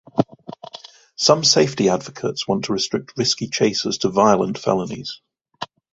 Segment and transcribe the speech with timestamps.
[1.15, 5.21] Some safety advocates want to restrict risky chases to violent felonies.